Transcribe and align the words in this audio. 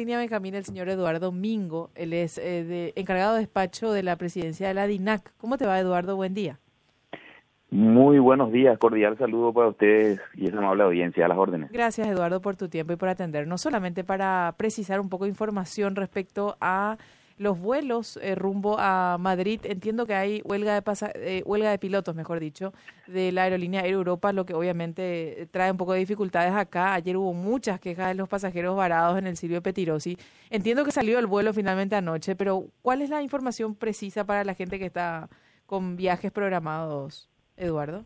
línea 0.00 0.18
Benjamín 0.18 0.54
el 0.54 0.64
señor 0.64 0.88
Eduardo 0.88 1.30
Mingo, 1.30 1.90
él 1.94 2.14
es 2.14 2.38
eh, 2.38 2.64
de, 2.64 2.92
encargado 2.96 3.34
de 3.34 3.40
despacho 3.40 3.92
de 3.92 4.02
la 4.02 4.16
presidencia 4.16 4.66
de 4.68 4.72
la 4.72 4.86
DINAC. 4.86 5.32
¿Cómo 5.36 5.58
te 5.58 5.66
va, 5.66 5.78
Eduardo? 5.78 6.16
Buen 6.16 6.32
día. 6.32 6.58
Muy 7.70 8.18
buenos 8.18 8.50
días, 8.50 8.78
cordial 8.78 9.18
saludo 9.18 9.52
para 9.52 9.68
ustedes 9.68 10.18
y 10.34 10.48
esa 10.48 10.56
amable 10.56 10.84
audiencia, 10.84 11.26
a 11.26 11.28
las 11.28 11.36
órdenes. 11.36 11.70
Gracias, 11.70 12.08
Eduardo, 12.08 12.40
por 12.40 12.56
tu 12.56 12.68
tiempo 12.68 12.94
y 12.94 12.96
por 12.96 13.10
atendernos. 13.10 13.60
Solamente 13.60 14.02
para 14.02 14.54
precisar 14.56 15.00
un 15.00 15.10
poco 15.10 15.24
de 15.24 15.30
información 15.30 15.94
respecto 15.94 16.56
a 16.62 16.96
los 17.40 17.58
vuelos 17.58 18.18
eh, 18.18 18.34
rumbo 18.34 18.76
a 18.78 19.16
Madrid. 19.18 19.60
Entiendo 19.64 20.04
que 20.04 20.12
hay 20.12 20.42
huelga 20.44 20.74
de, 20.74 20.82
pasa 20.82 21.10
eh, 21.14 21.42
huelga 21.46 21.70
de 21.70 21.78
pilotos, 21.78 22.14
mejor 22.14 22.38
dicho, 22.38 22.74
de 23.06 23.32
la 23.32 23.44
aerolínea 23.44 23.80
Air 23.80 23.94
Europa, 23.94 24.34
lo 24.34 24.44
que 24.44 24.52
obviamente 24.52 25.48
trae 25.50 25.70
un 25.70 25.78
poco 25.78 25.94
de 25.94 26.00
dificultades 26.00 26.52
acá. 26.52 26.92
Ayer 26.92 27.16
hubo 27.16 27.32
muchas 27.32 27.80
quejas 27.80 28.08
de 28.08 28.14
los 28.14 28.28
pasajeros 28.28 28.76
varados 28.76 29.18
en 29.18 29.26
el 29.26 29.38
Silvio 29.38 29.62
Petirosi. 29.62 30.18
Entiendo 30.50 30.84
que 30.84 30.90
salió 30.90 31.18
el 31.18 31.26
vuelo 31.26 31.54
finalmente 31.54 31.96
anoche, 31.96 32.36
pero 32.36 32.66
¿cuál 32.82 33.00
es 33.00 33.08
la 33.08 33.22
información 33.22 33.74
precisa 33.74 34.26
para 34.26 34.44
la 34.44 34.52
gente 34.52 34.78
que 34.78 34.84
está 34.84 35.30
con 35.64 35.96
viajes 35.96 36.32
programados, 36.32 37.30
Eduardo? 37.56 38.04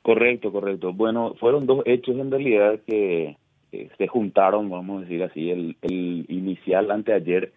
correcto, 0.00 0.50
correcto. 0.50 0.94
Bueno, 0.94 1.34
fueron 1.38 1.66
dos 1.66 1.82
hechos 1.84 2.16
en 2.16 2.30
realidad 2.30 2.80
que 2.86 3.36
se 3.70 4.08
juntaron, 4.08 4.70
vamos 4.70 5.00
a 5.00 5.00
decir 5.02 5.22
así, 5.22 5.50
el, 5.50 5.76
el 5.82 6.24
inicial 6.30 6.90
anteayer 6.90 7.52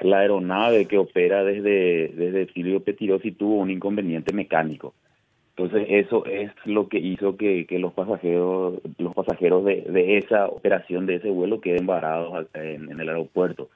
la 0.00 0.20
aeronave 0.20 0.86
que 0.86 0.98
opera 0.98 1.44
desde, 1.44 2.08
desde 2.08 2.52
Silvio 2.52 2.82
Petirosi 2.82 3.32
tuvo 3.32 3.56
un 3.56 3.70
inconveniente 3.70 4.32
mecánico. 4.32 4.94
Entonces 5.56 5.88
eso 5.90 6.24
es 6.24 6.52
lo 6.66 6.88
que 6.88 6.98
hizo 6.98 7.36
que, 7.36 7.66
que 7.66 7.80
los 7.80 7.92
pasajeros 7.92 8.80
los 8.98 9.12
pasajeros 9.14 9.64
de, 9.64 9.82
de, 9.82 10.18
esa 10.18 10.46
operación 10.46 11.06
de 11.06 11.16
ese 11.16 11.30
vuelo 11.30 11.60
queden 11.60 11.84
varados 11.84 12.46
en, 12.54 12.90
en 12.92 13.00
el 13.00 13.08
aeropuerto. 13.08 13.68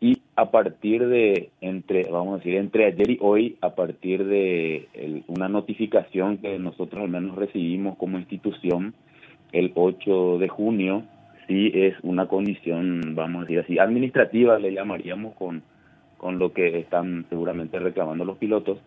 Y 0.00 0.22
a 0.34 0.50
partir 0.50 1.06
de 1.06 1.50
entre 1.60 2.04
vamos 2.10 2.34
a 2.34 2.36
decir 2.38 2.56
entre 2.56 2.86
ayer 2.86 3.10
y 3.10 3.18
hoy 3.20 3.58
a 3.60 3.74
partir 3.74 4.24
de 4.24 4.88
una 5.26 5.48
notificación 5.48 6.38
que 6.38 6.58
nosotros 6.58 7.02
al 7.02 7.10
menos 7.10 7.36
recibimos 7.36 7.98
como 7.98 8.18
institución 8.18 8.94
el 9.52 9.72
8 9.74 10.38
de 10.38 10.48
junio 10.48 11.04
sí 11.46 11.70
es 11.74 11.94
una 12.02 12.26
condición, 12.26 13.14
vamos 13.14 13.42
a 13.42 13.44
decir 13.46 13.60
así, 13.60 13.78
administrativa, 13.78 14.58
le 14.58 14.72
llamaríamos 14.72 15.34
con, 15.34 15.62
con 16.16 16.38
lo 16.38 16.52
que 16.52 16.78
están 16.78 17.26
seguramente 17.28 17.78
reclamando 17.78 18.24
los 18.24 18.38
pilotos. 18.38 18.78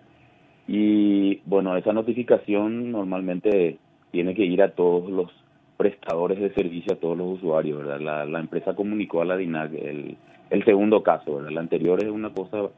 Y 0.67 1.41
bueno, 1.45 1.77
esa 1.77 1.93
notificación 1.93 2.91
normalmente 2.91 3.77
tiene 4.11 4.33
que 4.35 4.45
ir 4.45 4.61
a 4.61 4.71
todos 4.71 5.09
los 5.09 5.31
prestadores 5.77 6.39
de 6.39 6.53
servicio, 6.53 6.93
a 6.93 6.97
todos 6.97 7.17
los 7.17 7.37
usuarios, 7.37 7.77
¿verdad? 7.79 7.99
La, 7.99 8.25
la 8.25 8.39
empresa 8.39 8.75
comunicó 8.75 9.21
a 9.21 9.25
la 9.25 9.37
DINAC 9.37 9.73
el, 9.73 10.17
el 10.49 10.65
segundo 10.65 11.03
caso, 11.03 11.35
¿verdad? 11.35 11.51
El 11.51 11.57
anterior 11.59 12.03
es 12.03 12.09
una 12.09 12.31
cosa 12.31 12.69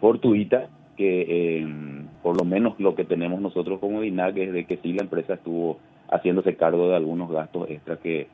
fortuita 0.00 0.68
que 0.96 1.58
eh, 1.58 1.66
por 2.22 2.36
lo 2.36 2.44
menos 2.44 2.78
lo 2.78 2.94
que 2.94 3.04
tenemos 3.04 3.40
nosotros 3.40 3.80
como 3.80 4.00
DINAC 4.00 4.36
es 4.38 4.52
de 4.52 4.64
que 4.64 4.76
sí 4.78 4.92
la 4.92 5.02
empresa 5.02 5.34
estuvo 5.34 5.78
haciéndose 6.10 6.56
cargo 6.56 6.88
de 6.88 6.96
algunos 6.96 7.30
gastos 7.30 7.70
extra 7.70 7.96
que 7.96 8.28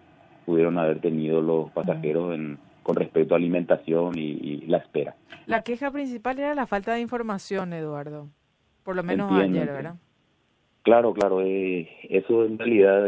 pudieron 0.50 0.78
haber 0.78 1.00
tenido 1.00 1.40
los 1.40 1.70
pasajeros 1.70 2.34
en, 2.34 2.58
con 2.82 2.96
respecto 2.96 3.34
a 3.34 3.36
alimentación 3.36 4.18
y, 4.18 4.62
la 4.66 4.78
espera. 4.78 5.14
La 5.46 5.62
queja 5.62 5.92
principal 5.92 6.40
era 6.40 6.56
la 6.56 6.66
falta 6.66 6.92
de 6.92 7.00
información, 7.00 7.72
Eduardo, 7.72 8.28
por 8.82 8.96
lo 8.96 9.04
menos 9.04 9.30
ayer, 9.32 9.66
¿verdad? 9.66 9.94
Claro, 10.82 11.12
claro, 11.12 11.40
eh, 11.42 11.88
eso 12.08 12.44
en 12.44 12.58
realidad 12.58 13.06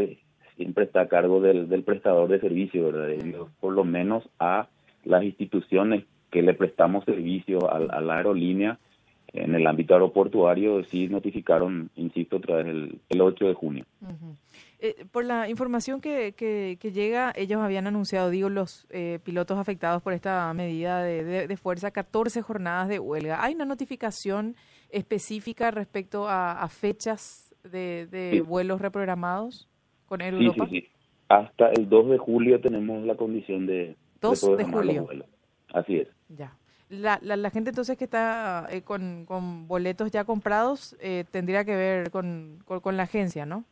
siempre 0.56 0.84
está 0.84 1.00
a 1.00 1.08
cargo 1.08 1.40
del, 1.40 1.68
del 1.68 1.82
prestador 1.82 2.28
de 2.28 2.38
servicio, 2.38 2.92
¿verdad? 2.92 3.48
Por 3.58 3.72
lo 3.72 3.82
menos 3.82 4.22
a 4.38 4.68
las 5.04 5.24
instituciones 5.24 6.04
que 6.30 6.42
le 6.42 6.54
prestamos 6.54 7.04
servicio 7.04 7.72
a, 7.72 8.00
la 8.00 8.16
aerolínea 8.18 8.78
en 9.32 9.54
el 9.54 9.66
ámbito 9.66 9.94
aeroportuario 9.94 10.84
sí 10.84 11.08
notificaron, 11.08 11.90
insisto, 11.96 12.36
otra 12.36 12.56
vez 12.56 12.66
el, 12.66 13.00
el 13.08 13.20
8 13.20 13.48
de 13.48 13.54
junio. 13.54 13.84
Eh, 14.84 15.04
por 15.12 15.24
la 15.24 15.48
información 15.48 16.00
que, 16.00 16.34
que, 16.36 16.92
llega, 16.92 17.32
ellos 17.36 17.60
habían 17.60 17.86
anunciado, 17.86 18.30
digo, 18.30 18.48
los 18.48 18.88
eh, 18.90 19.20
pilotos 19.22 19.56
afectados 19.56 20.02
por 20.02 20.12
esta 20.12 20.52
medida 20.54 21.04
de, 21.04 21.46
de, 21.46 21.56
fuerza, 21.56 21.92
14 21.92 22.42
jornadas 22.42 22.88
de 22.88 22.98
huelga. 22.98 23.44
¿Hay 23.44 23.54
una 23.54 23.64
notificación 23.64 24.56
específica 24.90 25.70
respecto 25.70 26.26
a, 26.28 26.66
fechas 26.68 27.54
de, 27.62 28.42
vuelos 28.44 28.80
reprogramados 28.80 29.68
con 30.06 30.20
Air 30.20 30.34
Europa? 30.34 30.66
Sí, 30.68 30.80
sí, 30.80 30.88
Hasta 31.28 31.68
el 31.68 31.88
2 31.88 32.10
de 32.10 32.18
julio 32.18 32.60
tenemos 32.60 33.06
la 33.06 33.14
condición 33.14 33.66
de... 33.66 33.94
2 34.20 34.56
de, 34.56 34.64
julio. 34.64 35.08
Así 35.72 35.98
es. 35.98 36.08
Ya. 36.28 36.56
La, 36.88 37.20
la, 37.22 37.50
gente 37.50 37.70
entonces 37.70 37.96
que 37.96 38.04
está 38.04 38.66
eh, 38.68 38.82
con, 38.82 39.26
con, 39.26 39.68
boletos 39.68 40.10
ya 40.10 40.24
comprados 40.24 40.96
tendría 41.30 41.64
que 41.64 41.76
ver 41.76 42.10
con, 42.10 42.58
con 42.66 42.96
la 42.96 43.04
agencia, 43.04 43.46
¿no? 43.46 43.64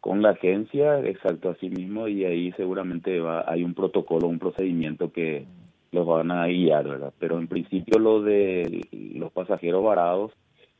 Con 0.00 0.22
la 0.22 0.30
agencia, 0.30 1.00
exacto, 1.00 1.50
así 1.50 1.70
mismo, 1.70 2.08
y 2.08 2.24
ahí 2.24 2.52
seguramente 2.52 3.20
va, 3.20 3.44
hay 3.50 3.64
un 3.64 3.74
protocolo, 3.74 4.28
un 4.28 4.38
procedimiento 4.38 5.12
que 5.12 5.46
los 5.90 6.06
van 6.06 6.30
a 6.30 6.46
guiar, 6.46 6.86
¿verdad? 6.86 7.12
Pero 7.18 7.38
en 7.38 7.48
principio 7.48 7.98
lo 7.98 8.22
de 8.22 8.86
los 8.92 9.32
pasajeros 9.32 9.82
varados 9.82 10.32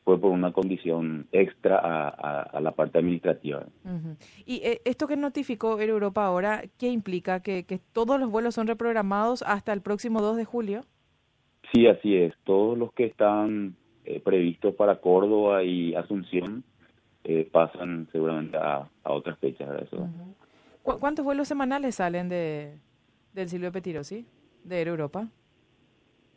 fue 0.05 0.19
por 0.19 0.31
una 0.31 0.53
condición 0.53 1.27
extra 1.33 1.79
a, 1.83 2.61
la 2.61 2.73
parte 2.73 2.99
administrativa. 2.99 3.67
¿Y 4.47 4.63
eh, 4.65 4.81
esto 4.87 5.07
que 5.07 5.17
notificó 5.17 5.79
Europa 5.79 6.25
ahora, 6.25 6.63
qué 6.79 6.89
implica? 6.89 7.41
¿Que, 7.41 7.65
¿Que 7.65 7.79
todos 7.93 8.19
los 8.19 8.31
vuelos 8.31 8.55
son 8.55 8.67
reprogramados 8.67 9.43
hasta 9.43 9.73
el 9.73 9.83
próximo 9.83 10.23
2 10.23 10.39
de 10.39 10.45
julio? 10.47 10.85
Sí, 11.73 11.87
así 11.87 12.17
es. 12.17 12.33
Todos 12.45 12.79
los 12.79 12.93
que 12.95 13.05
están 13.05 13.77
eh, 14.07 14.21
previstos 14.21 14.75
para 14.75 15.01
Córdoba 15.01 15.63
y 15.63 15.95
Asunción 15.95 16.65
eh, 17.31 17.47
pasan 17.53 18.09
seguramente 18.11 18.57
a, 18.57 18.89
otras 19.05 19.39
fechas. 19.39 19.69
Eso. 19.83 20.09
¿Cuántos 20.83 21.25
vuelos 21.25 21.47
semanales 21.47 21.97
salen 21.97 22.31
de 22.31 22.79
del 23.35 23.51
Silvio 23.51 23.71
Petiro, 23.71 24.03
sí? 24.03 24.25
De 24.65 24.81
Europa. 24.81 25.29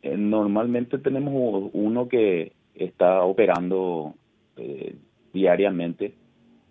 Eh, 0.02 0.16
normalmente 0.18 0.98
tenemos 0.98 1.70
uno 1.72 2.08
que 2.08 2.52
está 2.74 3.22
operando 3.22 4.14
eh, 4.58 4.94
diariamente 5.32 6.14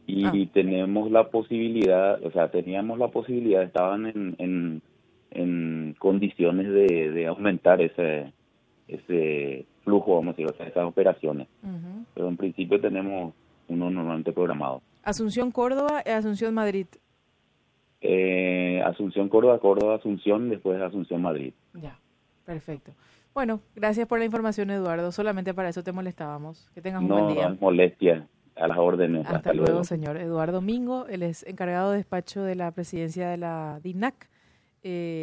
y 0.06 0.26
ah. 0.26 0.50
tenemos 0.54 1.10
la 1.10 1.30
posibilidad, 1.30 2.24
o 2.24 2.32
sea, 2.32 2.52
teníamos 2.52 3.00
la 3.00 3.08
posibilidad, 3.08 3.64
estaban 3.64 4.06
en, 4.06 4.36
en, 4.38 4.82
en 5.32 5.96
condiciones 5.98 6.68
de, 6.68 7.10
de 7.12 7.26
aumentar 7.26 7.82
ese 7.82 8.32
ese 8.92 9.66
flujo, 9.84 10.16
vamos 10.16 10.34
a 10.34 10.38
decir, 10.38 10.46
o 10.46 10.58
sea, 10.58 10.68
esas 10.68 10.86
operaciones. 10.86 11.48
Pero 12.14 12.28
en 12.28 12.38
principio 12.38 12.80
tenemos 12.80 13.34
uno 13.72 13.90
normalmente 13.90 14.34
programado. 14.34 14.82
Asunción 15.04 15.52
Córdoba 15.52 16.04
y 16.06 16.10
Asunción 16.10 16.54
Madrid. 16.54 16.88
Eh, 18.02 18.82
Asunción 18.86 19.30
Córdoba, 19.30 19.60
Córdoba 19.60 19.96
Asunción, 19.96 20.50
después 20.50 20.82
Asunción 20.82 21.22
Madrid. 21.22 21.54
Ya, 21.74 21.98
perfecto. 22.46 22.92
Bueno, 23.34 23.62
gracias 23.76 24.08
por 24.08 24.20
la 24.20 24.26
información, 24.26 24.70
Eduardo. 24.72 25.12
Solamente 25.12 25.54
para 25.54 25.70
eso 25.70 25.84
te 25.84 25.92
molestábamos. 25.92 26.70
Que 26.74 26.82
tengas 26.82 27.02
un 27.02 27.08
buen 27.08 27.28
día. 27.30 27.50
No, 27.50 27.58
molestia. 27.62 28.28
A 28.56 28.68
las 28.68 28.78
órdenes. 28.78 29.26
Hasta, 29.26 29.54
luego, 29.54 29.84
señor. 29.86 30.18
Eduardo 30.18 30.62
Mingo, 30.62 31.08
él 31.08 31.24
es 31.24 31.44
encargado 31.48 31.92
de 31.92 31.98
despacho 31.98 32.44
de 32.44 32.56
la 32.56 32.72
presidencia 32.72 33.30
de 33.30 33.38
la 33.38 33.80
DINAC. 33.82 34.30
Eh, 34.84 35.20